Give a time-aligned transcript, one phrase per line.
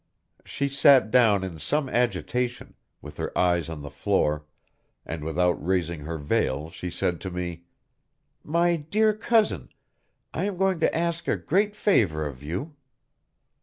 [0.43, 4.47] She sat down in some agitation, with her eyes on the floor,
[5.05, 7.65] and without raising her veil she said to me:
[8.43, 9.69] "My dear cousin,
[10.33, 12.73] I am going to ask a great favor of you."